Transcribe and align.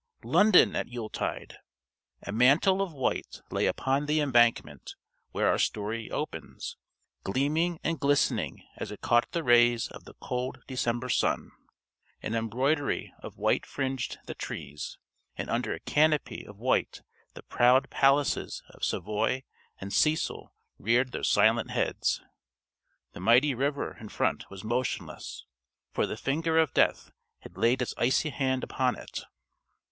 London 0.23 0.75
at 0.75 0.87
Yuletide! 0.87 1.59
A 2.23 2.31
mantle 2.31 2.81
of 2.81 2.91
white 2.91 3.43
lay 3.51 3.67
upon 3.67 4.07
the 4.07 4.19
Embankment, 4.19 4.95
where 5.29 5.47
our 5.47 5.59
story 5.59 6.09
opens, 6.09 6.75
gleaming 7.23 7.79
and 7.83 7.99
glistening 7.99 8.65
as 8.77 8.89
it 8.91 9.01
caught 9.01 9.31
the 9.31 9.43
rays 9.43 9.87
of 9.89 10.05
the 10.05 10.15
cold 10.15 10.63
December 10.65 11.07
sun; 11.07 11.51
an 12.23 12.33
embroidery 12.33 13.13
of 13.21 13.37
white 13.37 13.63
fringed 13.63 14.17
the 14.25 14.33
trees; 14.33 14.97
and 15.35 15.51
under 15.51 15.71
a 15.71 15.79
canopy 15.79 16.47
of 16.47 16.57
white 16.57 17.03
the 17.35 17.43
proud 17.43 17.87
palaces 17.91 18.63
of 18.69 18.83
Savoy 18.83 19.43
and 19.79 19.93
Cecil 19.93 20.51
reared 20.79 21.11
their 21.11 21.21
silent 21.23 21.69
heads. 21.69 22.23
The 23.13 23.19
mighty 23.19 23.53
river 23.53 23.95
in 23.99 24.09
front 24.09 24.49
was 24.49 24.63
motionless, 24.63 25.45
for 25.91 26.07
the 26.07 26.17
finger 26.17 26.57
of 26.57 26.73
Death 26.73 27.11
had 27.41 27.55
laid 27.55 27.83
its 27.83 27.93
icy 27.99 28.31
hand 28.31 28.63
upon 28.63 28.95
it. 28.95 29.25